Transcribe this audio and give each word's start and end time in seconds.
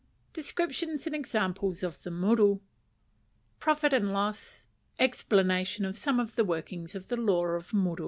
Descriptions 0.33 1.05
and 1.05 1.15
Examples 1.15 1.83
of 1.83 2.01
the 2.01 2.09
Muru. 2.09 2.59
Profit 3.59 3.93
and 3.93 4.11
Loss. 4.11 4.65
Explanation 4.97 5.85
of 5.85 5.95
some 5.95 6.19
of 6.19 6.35
the 6.35 6.43
Workings 6.43 6.95
of 6.95 7.07
the 7.09 7.17
Law 7.21 7.45
of 7.49 7.71
Muru. 7.71 7.97